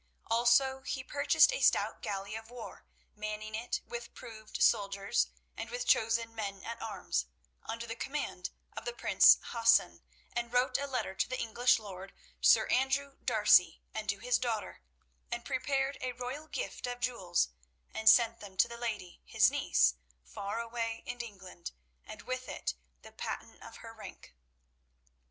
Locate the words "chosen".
5.85-6.33